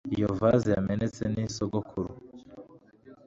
[0.15, 2.11] Iyo vase yamenetse ni sogokuru.